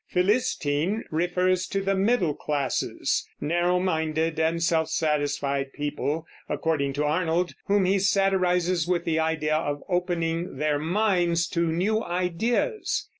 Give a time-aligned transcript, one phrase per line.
[0.07, 7.53] "Philistine" refers to the middle classes, narrow minded and self satisfied people, according to Arnold,
[7.67, 13.09] whom he satirizes with the idea of opening their minds to new ideas.